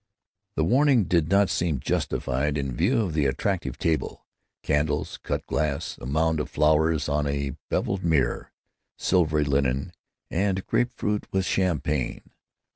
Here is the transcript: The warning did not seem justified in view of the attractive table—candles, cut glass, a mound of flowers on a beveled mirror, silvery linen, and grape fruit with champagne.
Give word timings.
The 0.55 0.63
warning 0.63 1.03
did 1.03 1.29
not 1.29 1.51
seem 1.51 1.79
justified 1.79 2.57
in 2.57 2.75
view 2.75 3.01
of 3.01 3.13
the 3.13 3.27
attractive 3.27 3.77
table—candles, 3.77 5.19
cut 5.21 5.45
glass, 5.45 5.95
a 6.01 6.07
mound 6.07 6.39
of 6.39 6.49
flowers 6.49 7.07
on 7.07 7.27
a 7.27 7.55
beveled 7.69 8.03
mirror, 8.03 8.51
silvery 8.97 9.43
linen, 9.43 9.93
and 10.31 10.65
grape 10.65 10.91
fruit 10.91 11.27
with 11.31 11.45
champagne. 11.45 12.31